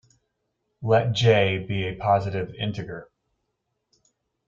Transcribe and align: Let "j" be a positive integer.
Let 0.81 1.11
"j" 1.13 1.59
be 1.59 1.83
a 1.83 1.93
positive 1.95 2.55
integer. 2.55 3.11